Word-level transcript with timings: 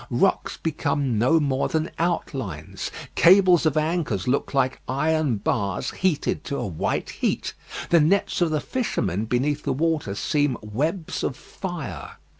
Rocks 0.09 0.57
become 0.57 1.19
no 1.19 1.39
more 1.39 1.67
than 1.67 1.91
outlines. 1.99 2.89
Cables 3.13 3.67
of 3.67 3.77
anchors 3.77 4.27
look 4.27 4.51
like 4.51 4.81
iron 4.87 5.35
bars 5.37 5.91
heated 5.91 6.43
to 6.45 6.57
a 6.57 6.65
white 6.65 7.11
heat. 7.11 7.53
The 7.91 7.99
nets 7.99 8.41
of 8.41 8.49
the 8.49 8.61
fishermen 8.61 9.25
beneath 9.25 9.61
the 9.61 9.73
water 9.73 10.15
seem 10.15 10.57
webs 10.63 11.23
of 11.23 11.35
fire. 11.37 12.13